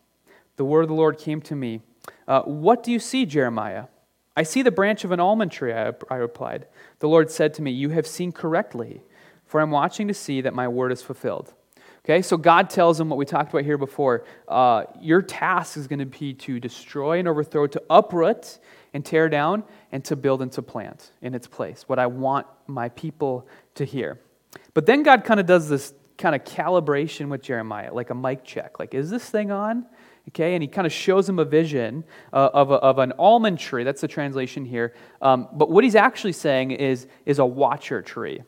[0.56, 1.82] The word of the Lord came to me.
[2.28, 3.86] Uh, what do you see, Jeremiah?
[4.36, 6.68] I see the branch of an almond tree, I, I replied.
[7.00, 9.02] The Lord said to me, You have seen correctly,
[9.46, 11.54] for I'm watching to see that my word is fulfilled.
[12.04, 14.26] Okay, so God tells him what we talked about here before.
[14.48, 18.58] Uh, your task is going to be to destroy and overthrow, to uproot
[18.94, 21.86] and tear down, and to build and to plant in its place.
[21.88, 24.20] What I want my people to hear.
[24.74, 28.44] But then God kind of does this kind of calibration with Jeremiah, like a mic
[28.44, 28.80] check.
[28.80, 29.86] Like, is this thing on?
[30.30, 33.58] Okay, and he kind of shows him a vision uh, of, a, of an almond
[33.58, 33.84] tree.
[33.84, 34.94] That's the translation here.
[35.22, 38.44] Um, but what he's actually saying is, is a watcher tree.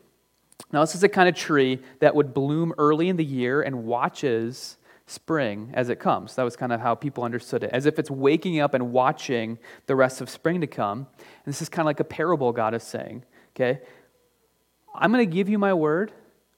[0.72, 3.84] Now, this is a kind of tree that would bloom early in the year and
[3.84, 6.34] watches spring as it comes.
[6.36, 9.58] That was kind of how people understood it, as if it's waking up and watching
[9.86, 11.06] the rest of spring to come.
[11.18, 13.24] And this is kind of like a parable God is saying.
[13.54, 13.80] Okay,
[14.94, 16.12] I'm going to give you my word,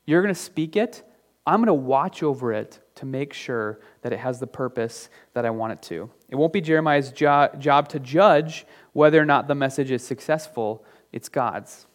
[0.04, 1.02] you're going to speak it,
[1.46, 5.46] I'm going to watch over it to make sure that it has the purpose that
[5.46, 6.10] I want it to.
[6.28, 10.84] It won't be Jeremiah's jo- job to judge whether or not the message is successful,
[11.12, 11.86] it's God's.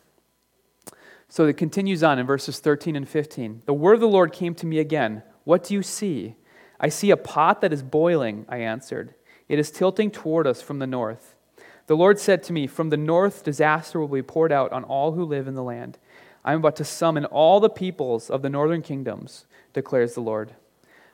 [1.28, 3.64] So it continues on in verses 13 and 15.
[3.66, 5.24] The word of the Lord came to me again.
[5.44, 6.36] What do you see?
[6.82, 9.14] I see a pot that is boiling, I answered.
[9.48, 11.36] It is tilting toward us from the north.
[11.86, 15.12] The Lord said to me, From the north, disaster will be poured out on all
[15.12, 16.00] who live in the land.
[16.44, 20.56] I am about to summon all the peoples of the northern kingdoms, declares the Lord.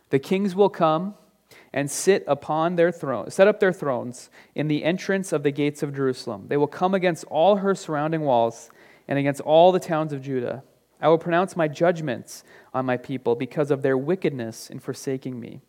[0.10, 1.16] The kings will come
[1.74, 5.84] and sit upon their throne, set up their thrones in the entrance of the gates
[5.84, 6.46] of Jerusalem.
[6.48, 8.70] They will come against all her surrounding walls
[9.08, 10.64] and against all the towns of Judah.
[11.02, 15.62] I will pronounce my judgments on my people because of their wickedness in forsaking me,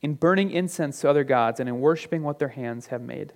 [0.00, 3.32] in burning incense to other gods, and in worshiping what their hands have made.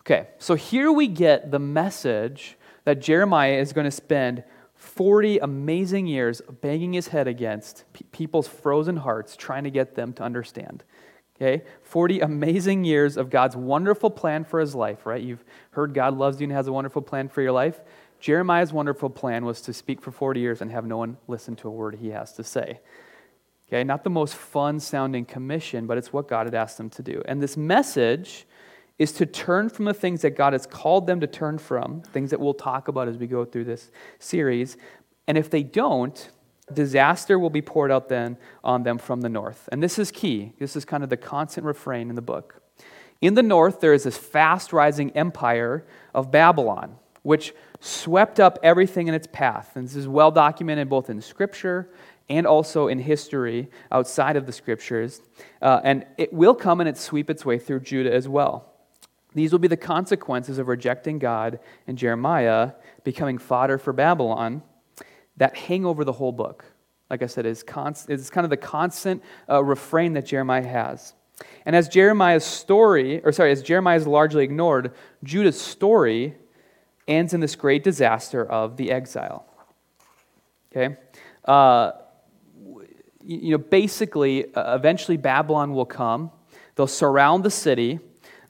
[0.00, 6.06] Okay, so here we get the message that Jeremiah is going to spend 40 amazing
[6.06, 10.84] years banging his head against people's frozen hearts, trying to get them to understand.
[11.36, 11.64] Okay?
[11.82, 15.22] 40 amazing years of God's wonderful plan for his life, right?
[15.22, 17.80] You've heard God loves you and has a wonderful plan for your life.
[18.20, 21.68] Jeremiah's wonderful plan was to speak for 40 years and have no one listen to
[21.68, 22.80] a word he has to say.
[23.68, 23.84] Okay?
[23.84, 27.22] Not the most fun sounding commission, but it's what God had asked them to do.
[27.26, 28.46] And this message
[28.98, 32.30] is to turn from the things that God has called them to turn from, things
[32.30, 34.76] that we'll talk about as we go through this series.
[35.28, 36.30] And if they don't,
[36.72, 39.68] disaster will be poured out then on them from the north.
[39.70, 40.52] And this is key.
[40.58, 42.60] This is kind of the constant refrain in the book.
[43.20, 49.08] In the north, there is this fast rising empire of Babylon, which swept up everything
[49.08, 49.72] in its path.
[49.74, 51.90] And this is well documented both in Scripture
[52.28, 55.22] and also in history outside of the Scriptures.
[55.62, 58.72] Uh, and it will come and it sweep its way through Judah as well.
[59.34, 62.72] These will be the consequences of rejecting God and Jeremiah
[63.04, 64.62] becoming fodder for Babylon
[65.36, 66.64] that hang over the whole book.
[67.10, 71.14] Like I said, is, const- kind of the constant uh, refrain that Jeremiah has.
[71.64, 76.34] And as Jeremiah's story, or sorry, as Jeremiah is largely ignored, Judah's story
[77.08, 79.46] ends in this great disaster of the exile.
[80.70, 80.96] Okay?
[81.44, 81.92] Uh,
[83.24, 86.30] you know, basically, uh, eventually Babylon will come.
[86.76, 87.98] They'll surround the city,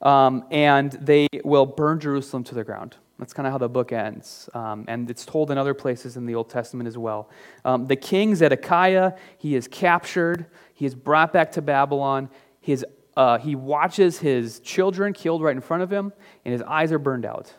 [0.02, 2.96] um, and they will burn Jerusalem to the ground.
[3.18, 4.48] That's kind of how the book ends.
[4.54, 7.30] Um, and it's told in other places in the Old Testament as well.
[7.64, 12.30] Um, the king Zedekiah, he is captured, he is brought back to Babylon.
[12.60, 12.84] His,
[13.16, 16.12] uh, he watches his children killed right in front of him,
[16.44, 17.52] and his eyes are burned out.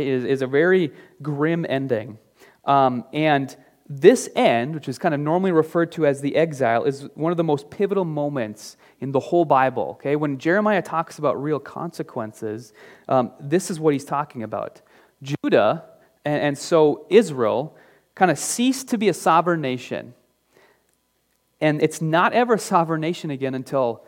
[0.00, 2.18] It is, is a very grim ending.
[2.64, 3.54] Um, and
[3.88, 7.36] this end, which is kind of normally referred to as the exile, is one of
[7.36, 9.96] the most pivotal moments in the whole Bible.
[9.98, 10.16] Okay?
[10.16, 12.72] When Jeremiah talks about real consequences,
[13.08, 14.80] um, this is what he's talking about.
[15.22, 15.84] Judah,
[16.24, 17.76] and, and so Israel,
[18.14, 20.14] kind of ceased to be a sovereign nation.
[21.60, 24.04] And it's not ever a sovereign nation again until,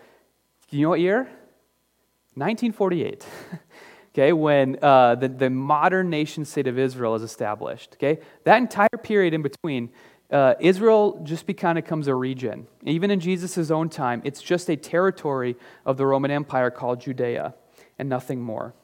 [0.71, 1.29] you know what year?
[2.35, 3.27] 1948.
[4.17, 7.95] okay, when uh, the, the modern nation state of Israel is established.
[7.95, 9.91] Okay, that entire period in between,
[10.31, 12.67] uh, Israel just kind of becomes a region.
[12.85, 17.55] Even in Jesus' own time, it's just a territory of the Roman Empire called Judea
[17.99, 18.75] and nothing more.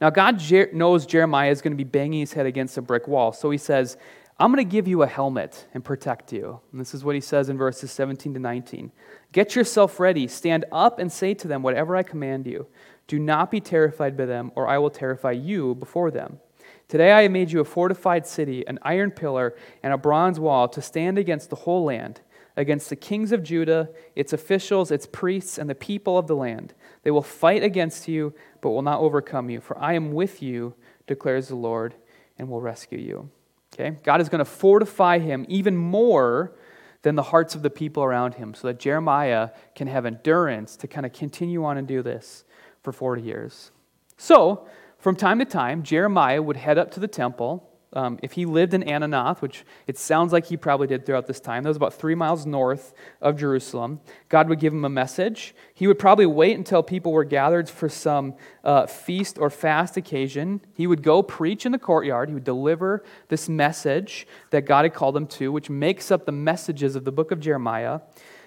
[0.00, 3.06] Now, God Jer- knows Jeremiah is going to be banging his head against a brick
[3.06, 3.32] wall.
[3.32, 3.96] So he says,
[4.38, 6.60] I'm going to give you a helmet and protect you.
[6.72, 8.90] And this is what he says in verses 17 to 19.
[9.30, 12.66] Get yourself ready, stand up, and say to them whatever I command you.
[13.06, 16.40] Do not be terrified by them, or I will terrify you before them.
[16.88, 20.68] Today I have made you a fortified city, an iron pillar, and a bronze wall
[20.68, 22.20] to stand against the whole land,
[22.56, 26.74] against the kings of Judah, its officials, its priests, and the people of the land.
[27.02, 29.60] They will fight against you, but will not overcome you.
[29.60, 30.74] For I am with you,
[31.06, 31.94] declares the Lord,
[32.38, 33.30] and will rescue you.
[33.74, 33.96] Okay?
[34.02, 36.54] God is going to fortify him even more
[37.02, 40.88] than the hearts of the people around him so that Jeremiah can have endurance to
[40.88, 42.44] kind of continue on and do this
[42.84, 43.72] for 40 years.
[44.16, 44.68] So,
[44.98, 48.74] from time to time, Jeremiah would head up to the temple um, if he lived
[48.74, 51.94] in Anathoth, which it sounds like he probably did throughout this time, that was about
[51.94, 55.54] three miles north of Jerusalem, God would give him a message.
[55.72, 60.60] He would probably wait until people were gathered for some uh, feast or fast occasion.
[60.74, 62.28] He would go preach in the courtyard.
[62.28, 66.32] He would deliver this message that God had called him to, which makes up the
[66.32, 68.00] messages of the book of Jeremiah.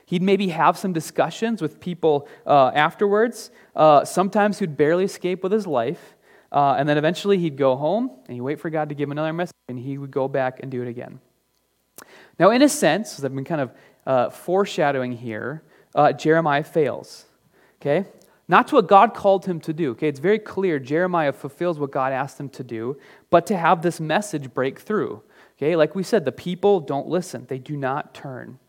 [0.07, 3.51] He'd maybe have some discussions with people uh, afterwards.
[3.75, 6.15] Uh, sometimes he'd barely escape with his life.
[6.49, 9.11] Uh, and then eventually he'd go home and he'd wait for God to give him
[9.11, 11.19] another message and he would go back and do it again.
[12.39, 13.71] Now, in a sense, as I've been kind of
[14.05, 15.61] uh, foreshadowing here,
[15.93, 17.25] uh, Jeremiah fails.
[17.81, 18.07] Okay?
[18.47, 19.91] Not to what God called him to do.
[19.91, 20.07] Okay?
[20.07, 22.97] It's very clear Jeremiah fulfills what God asked him to do,
[23.29, 25.21] but to have this message break through.
[25.57, 25.75] Okay?
[25.75, 28.59] Like we said, the people don't listen, they do not turn.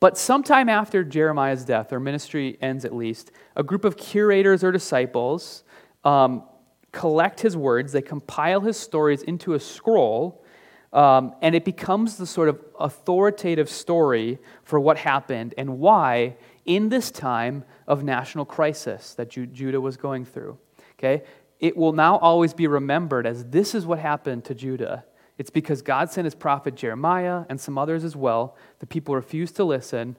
[0.00, 4.70] But sometime after Jeremiah's death, or ministry ends at least, a group of curators or
[4.70, 5.64] disciples
[6.04, 6.44] um,
[6.92, 10.44] collect his words, they compile his stories into a scroll,
[10.92, 16.88] um, and it becomes the sort of authoritative story for what happened and why in
[16.88, 20.58] this time of national crisis that Ju- Judah was going through.
[20.98, 21.24] Okay?
[21.60, 25.04] it will now always be remembered as this is what happened to Judah.
[25.38, 28.56] It's because God sent his prophet Jeremiah and some others as well.
[28.80, 30.16] The people refused to listen,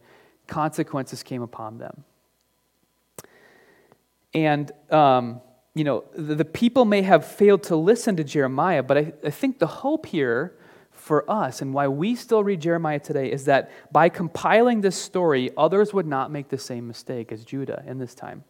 [0.48, 2.06] consequences came upon them.
[4.34, 5.42] And, um,
[5.76, 9.30] you know, the, the, people may have failed to listen to Jeremiah, but I, I
[9.30, 10.56] think the hope here
[10.92, 15.50] for us and why we still read Jeremiah today is that by compiling this story,
[15.58, 18.44] others would not make the same mistake as Judah in this time.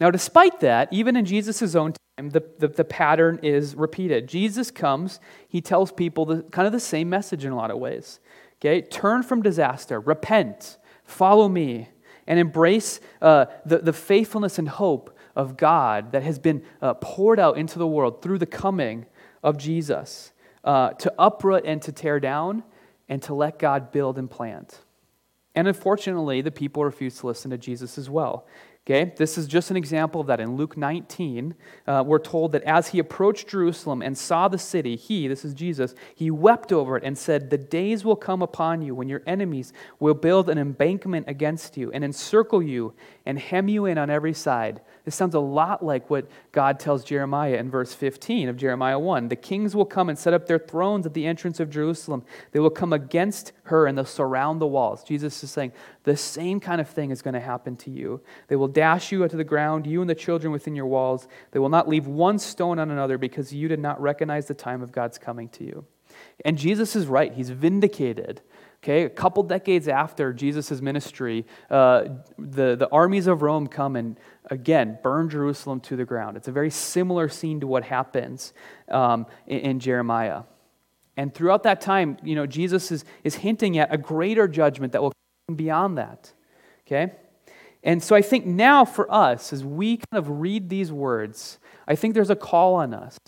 [0.00, 4.28] Now, despite that, even in Jesus' own time, the, the, the, pattern is repeated.
[4.28, 7.78] Jesus comes, he tells people the, kind of the same message in a lot of
[7.78, 8.20] ways.
[8.60, 8.82] Okay?
[8.82, 11.88] Turn from disaster, repent, follow me,
[12.26, 17.40] and embrace uh, the, the faithfulness and hope of God that has been uh, poured
[17.40, 19.06] out into the world through the coming
[19.42, 20.32] of Jesus
[20.64, 22.62] uh, to uproot and to tear down
[23.08, 24.78] and to let God build and plant.
[25.54, 28.46] And unfortunately, the people refuse to listen to Jesus as well.
[28.84, 30.40] Okay, this is just an example of that.
[30.40, 31.54] In Luke 19,
[31.86, 35.54] uh, we're told that as he approached Jerusalem and saw the city, he, this is
[35.54, 39.22] Jesus, he wept over it and said, The days will come upon you when your
[39.24, 42.92] enemies will build an embankment against you and encircle you
[43.24, 47.02] and hem you in on every side this sounds a lot like what God tells
[47.02, 49.28] Jeremiah in verse 15 of Jeremiah 1.
[49.28, 52.22] The kings will come and set up their thrones at the entrance of Jerusalem.
[52.52, 55.02] They will come against her and they'll surround the walls.
[55.02, 55.72] Jesus is saying
[56.04, 58.20] the same kind of thing is going to happen to you.
[58.48, 61.28] They will dash you to the ground, you and the children within your walls.
[61.52, 64.82] They will not leave one stone on another because you did not recognize the time
[64.82, 65.84] of God's coming to you.
[66.44, 67.32] And Jesus is right.
[67.32, 68.42] He's vindicated
[68.82, 74.18] Okay, a couple decades after Jesus' ministry, uh, the, the armies of Rome come and
[74.50, 76.36] again burn Jerusalem to the ground.
[76.36, 78.52] It's a very similar scene to what happens
[78.88, 80.42] um, in, in, Jeremiah.
[81.16, 85.02] And throughout that time, you know, Jesus is, is hinting at a greater judgment that
[85.02, 85.12] will
[85.54, 86.32] beyond that.
[86.86, 87.12] Okay?
[87.82, 91.96] And so I think now for us, as we kind of read these words, I
[91.96, 93.18] think there's a call on us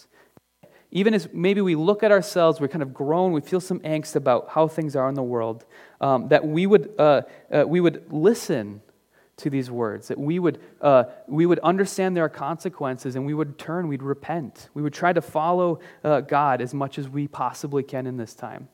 [0.95, 4.15] even as maybe we look at ourselves, we're kind of grown, we feel some angst
[4.15, 5.67] about how things are in the world,
[6.01, 7.23] um, that we would, uh,
[7.53, 8.81] uh, we would listen
[9.37, 13.35] to these words, that we would, uh, we would understand there are consequences and we
[13.35, 14.69] would turn, we'd repent.
[14.73, 18.35] We would try to follow uh, God as much as we possibly can in this
[18.35, 18.69] time.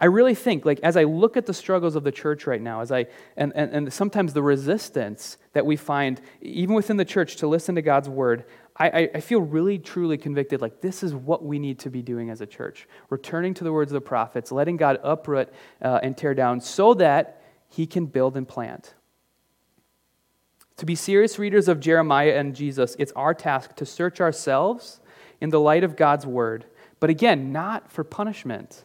[0.00, 2.80] I really think, like, as I look at the struggles of the church right now,
[2.80, 7.36] as I, and, and, and sometimes the resistance that we find, even within the church,
[7.36, 8.44] to listen to God's word,
[8.78, 12.30] I, I feel really, truly convicted like this is what we need to be doing
[12.30, 16.16] as a church returning to the words of the prophets, letting God uproot uh, and
[16.16, 18.94] tear down so that he can build and plant.
[20.78, 25.00] To be serious readers of Jeremiah and Jesus, it's our task to search ourselves
[25.42, 26.64] in the light of God's word,
[27.00, 28.84] but again, not for punishment.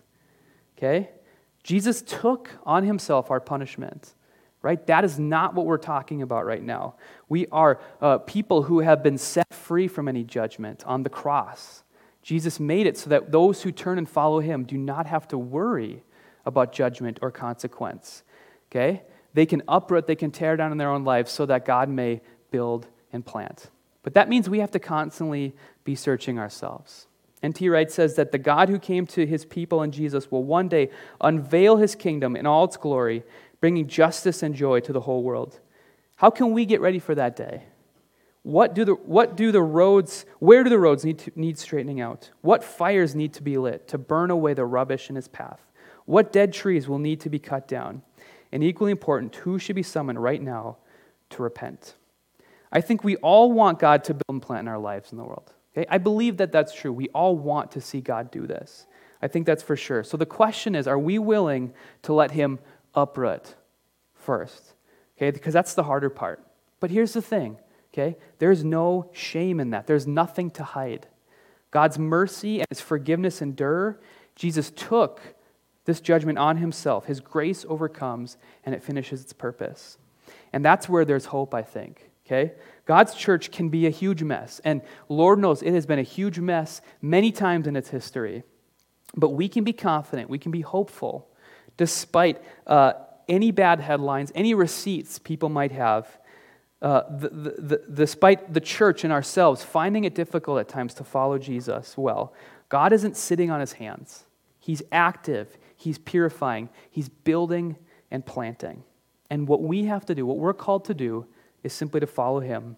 [0.77, 1.09] Okay?
[1.63, 4.13] Jesus took on himself our punishment
[4.65, 4.87] right?
[4.87, 6.95] That is not what we're talking about right now.
[7.29, 11.83] We are uh, people who have been set free from any judgment on the cross.
[12.23, 15.37] Jesus made it so that those who turn and follow him do not have to
[15.37, 16.03] worry
[16.47, 18.23] about judgment or consequence.
[18.71, 19.03] Okay?
[19.35, 22.21] They can uproot, they can tear down in their own lives so that God may
[22.49, 23.69] build and plant.
[24.01, 25.53] But that means we have to constantly
[25.83, 27.05] be searching ourselves.
[27.45, 27.69] N.T.
[27.69, 30.89] Wright says that the God who came to his people in Jesus will one day
[31.21, 33.23] unveil his kingdom in all its glory
[33.61, 35.59] bringing justice and joy to the whole world.
[36.15, 37.63] How can we get ready for that day?
[38.41, 42.01] What do the, what do the roads, where do the roads need, to, need straightening
[42.01, 42.31] out?
[42.41, 45.61] What fires need to be lit to burn away the rubbish in his path?
[46.05, 48.01] What dead trees will need to be cut down?
[48.51, 50.77] And equally important, who should be summoned right now
[51.31, 51.95] to repent?
[52.71, 55.23] I think we all want God to build and plant in our lives in the
[55.23, 55.53] world.
[55.75, 55.85] Okay?
[55.89, 56.93] I believe that that's true.
[56.93, 58.87] We all want to see God do this.
[59.21, 60.03] I think that's for sure.
[60.03, 61.73] So the question is are we willing
[62.03, 62.59] to let Him
[62.95, 63.55] uproot
[64.15, 64.73] first.
[65.17, 66.45] Okay, because that's the harder part.
[66.79, 67.57] But here's the thing,
[67.93, 68.17] okay?
[68.39, 69.87] There's no shame in that.
[69.87, 71.07] There's nothing to hide.
[71.71, 73.99] God's mercy and his forgiveness endure.
[74.35, 75.21] Jesus took
[75.85, 77.05] this judgment on himself.
[77.05, 79.97] His grace overcomes and it finishes its purpose.
[80.51, 82.09] And that's where there's hope, I think.
[82.25, 82.53] Okay?
[82.85, 84.61] God's church can be a huge mess.
[84.63, 88.43] And Lord knows it has been a huge mess many times in its history.
[89.15, 91.27] But we can be confident, we can be hopeful
[91.77, 92.93] despite uh,
[93.27, 96.19] any bad headlines, any receipts people might have,
[96.81, 101.03] uh, the, the, the, despite the church and ourselves finding it difficult at times to
[101.03, 102.33] follow Jesus well,
[102.69, 104.25] God isn't sitting on his hands.
[104.59, 107.77] He's active, he's purifying, he's building
[108.11, 108.83] and planting.
[109.29, 111.25] And what we have to do, what we're called to do,
[111.65, 112.77] is simply to follow him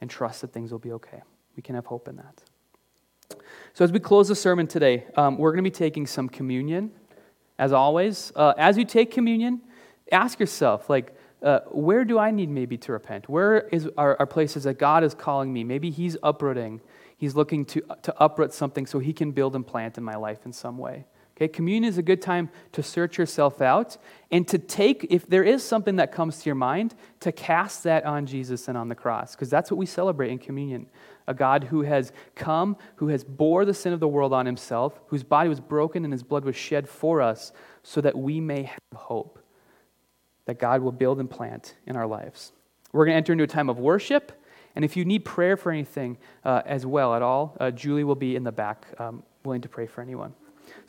[0.00, 1.22] and trust that things will be okay.
[1.56, 2.42] We can have hope in that.
[3.74, 6.90] So, as we close the sermon today, um, we're going to be taking some communion
[7.58, 9.60] as always, uh, as you take communion,
[10.10, 13.28] ask yourself, like, uh, where do I need maybe to repent?
[13.28, 15.64] Where is, are, are places that God is calling me?
[15.64, 16.80] Maybe He's uprooting
[17.22, 20.44] He's looking to, to uproot something so he can build and plant in my life
[20.44, 21.04] in some way.
[21.42, 23.96] Okay, communion is a good time to search yourself out
[24.30, 28.04] and to take, if there is something that comes to your mind, to cast that
[28.04, 30.86] on Jesus and on the cross, because that's what we celebrate in communion.
[31.26, 35.00] A God who has come, who has bore the sin of the world on himself,
[35.08, 37.50] whose body was broken and his blood was shed for us,
[37.82, 39.40] so that we may have hope
[40.44, 42.52] that God will build and plant in our lives.
[42.92, 44.30] We're going to enter into a time of worship.
[44.76, 48.14] And if you need prayer for anything uh, as well at all, uh, Julie will
[48.14, 50.34] be in the back um, willing to pray for anyone.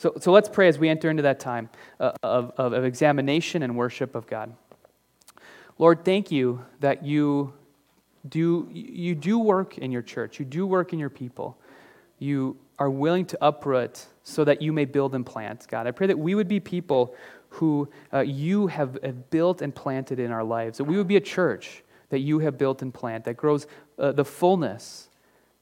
[0.03, 3.63] So, so let's pray as we enter into that time uh, of, of, of examination
[3.63, 4.53] and worship of God.
[5.79, 7.53] Lord, thank you that you
[8.27, 11.57] do, you do work in your church, you do work in your people.
[12.19, 15.87] You are willing to uproot so that you may build and plant, God.
[15.87, 17.15] I pray that we would be people
[17.47, 18.99] who uh, you have,
[19.29, 22.57] built and planted in our lives, that we would be a church that you have
[22.57, 25.07] built and planted, that grows uh, the fullness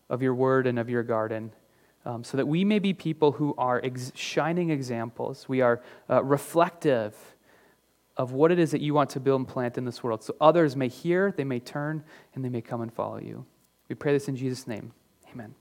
[0.10, 1.52] of your word and of your garden,
[2.06, 5.48] um, so that we may be people who are ex- shining examples.
[5.48, 7.16] We are uh, reflective
[8.18, 10.36] of what it is that you want to build and plant in this world, so
[10.42, 12.04] others may hear, they may turn,
[12.36, 13.46] and they may come and follow you.
[13.88, 14.94] We pray this in Jesus' name.
[15.32, 15.56] Amen.